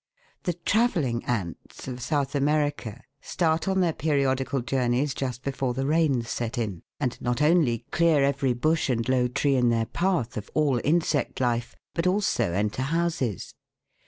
The" 0.45 0.53
travelling 0.71 1.23
ants" 1.25 1.87
of 1.87 2.01
South 2.01 2.33
America 2.33 3.03
start 3.21 3.67
on 3.67 3.81
their 3.81 3.93
periodical 3.93 4.61
journeys 4.61 5.13
just 5.13 5.43
before 5.43 5.75
the 5.75 5.85
rains 5.85 6.27
set 6.27 6.57
in, 6.57 6.81
and 6.99 7.21
not 7.21 7.39
only 7.39 7.85
clear 7.91 8.23
every 8.23 8.53
bush 8.53 8.89
and 8.89 9.07
low 9.07 9.27
tree 9.27 9.53
in 9.55 9.69
their 9.69 9.85
path 9.85 10.37
of 10.37 10.49
all 10.55 10.73
TRAVELLING 10.79 10.95
ANTS. 10.95 11.11
2 11.11 11.17
eg 11.19 11.23
insect 11.25 11.39
life, 11.39 11.75
but 11.93 12.07
also 12.07 12.51
enter 12.51 12.81
houses. 12.81 13.53